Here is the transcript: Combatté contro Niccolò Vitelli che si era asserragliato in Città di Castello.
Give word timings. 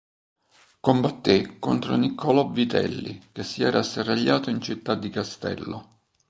Combatté 0.81 1.59
contro 1.59 1.95
Niccolò 1.95 2.49
Vitelli 2.49 3.27
che 3.31 3.43
si 3.43 3.61
era 3.61 3.77
asserragliato 3.77 4.49
in 4.49 4.59
Città 4.59 4.95
di 4.95 5.11
Castello. 5.11 5.97